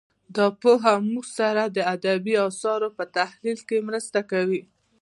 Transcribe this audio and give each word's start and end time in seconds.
دا 0.35 0.45
پوهه 0.61 0.93
موږ 1.11 1.25
سره 1.39 1.63
د 1.75 1.77
ادبي 1.95 2.35
اثارو 2.47 2.89
په 2.97 3.03
تحلیل 3.17 3.59
کې 3.69 3.77
مرسته 3.87 4.19
کوي 4.31 4.61